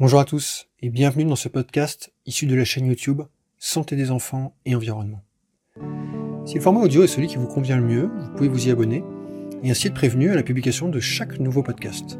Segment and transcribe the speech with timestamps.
[0.00, 3.22] Bonjour à tous et bienvenue dans ce podcast issu de la chaîne YouTube
[3.58, 5.22] Santé des enfants et environnement.
[6.44, 8.72] Si le format audio est celui qui vous convient le mieux, vous pouvez vous y
[8.72, 9.04] abonner
[9.62, 12.18] et ainsi être prévenu à la publication de chaque nouveau podcast.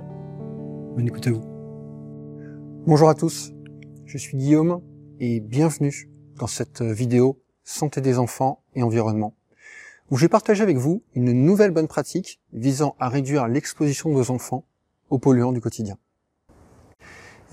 [0.95, 1.43] Bonne écoute à vous.
[2.87, 3.51] Bonjour à tous,
[4.07, 4.81] je suis Guillaume
[5.19, 9.35] et bienvenue dans cette vidéo Santé des enfants et environnement
[10.13, 14.15] où je vais partager avec vous une nouvelle bonne pratique visant à réduire l'exposition de
[14.15, 14.65] vos enfants
[15.11, 15.99] aux polluants du quotidien.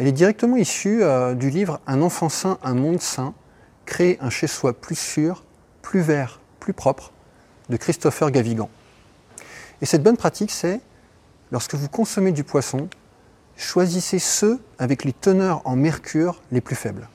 [0.02, 3.36] Elle est directement issue euh, du livre Un enfant sain, un monde sain,
[3.86, 5.44] créer un chez-soi plus sûr,
[5.84, 7.12] plus vert, plus propre,
[7.70, 8.68] de Christopher Gavigan.
[9.80, 10.82] Et cette bonne pratique, c'est,
[11.52, 12.90] lorsque vous consommez du poisson,
[13.56, 17.08] choisissez ceux avec les teneurs en mercure les plus faibles.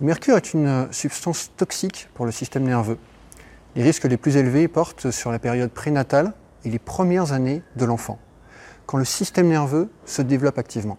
[0.00, 2.96] Le mercure est une substance toxique pour le système nerveux.
[3.76, 6.32] Les risques les plus élevés portent sur la période prénatale
[6.64, 8.18] et les premières années de l'enfant,
[8.86, 10.96] quand le système nerveux se développe activement.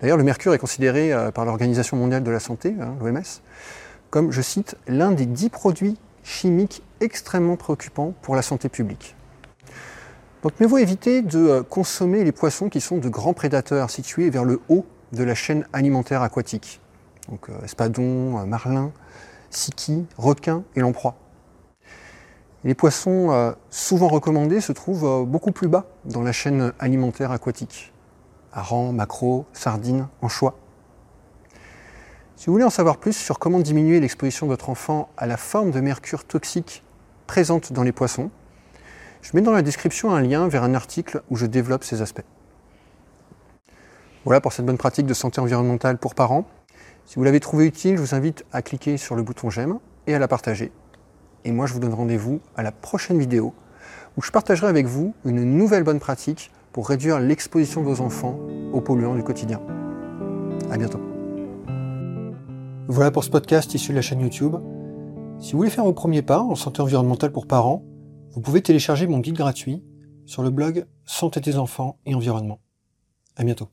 [0.00, 3.20] D'ailleurs, le mercure est considéré euh, par l'Organisation mondiale de la santé, hein, l'OMS,
[4.08, 9.14] comme, je cite, l'un des dix produits chimiques extrêmement préoccupants pour la santé publique.
[10.42, 14.30] Donc mieux vaut éviter de euh, consommer les poissons qui sont de grands prédateurs situés
[14.30, 16.80] vers le haut de la chaîne alimentaire aquatique.
[17.28, 18.92] Donc euh, espadons, marlins,
[19.50, 21.16] siki, requins et lamproies.
[22.64, 27.90] Les poissons souvent recommandés se trouvent beaucoup plus bas dans la chaîne alimentaire aquatique
[28.52, 30.58] harengs, maquereaux, sardines, anchois.
[32.36, 35.36] Si vous voulez en savoir plus sur comment diminuer l'exposition de votre enfant à la
[35.36, 36.82] forme de mercure toxique
[37.26, 38.30] présente dans les poissons,
[39.22, 42.24] je mets dans la description un lien vers un article où je développe ces aspects.
[44.24, 46.46] Voilà pour cette bonne pratique de santé environnementale pour parents.
[47.06, 50.14] Si vous l'avez trouvé utile, je vous invite à cliquer sur le bouton j'aime et
[50.14, 50.72] à la partager.
[51.44, 53.54] Et moi, je vous donne rendez-vous à la prochaine vidéo
[54.16, 58.38] où je partagerai avec vous une nouvelle bonne pratique pour réduire l'exposition de vos enfants
[58.72, 59.60] aux polluants du quotidien.
[60.70, 61.00] À bientôt.
[62.88, 64.56] Voilà pour ce podcast issu de la chaîne YouTube.
[65.38, 67.84] Si vous voulez faire vos premiers pas en santé environnementale pour parents,
[68.32, 69.82] vous pouvez télécharger mon guide gratuit
[70.26, 72.60] sur le blog Santé des enfants et environnement.
[73.36, 73.68] À bientôt.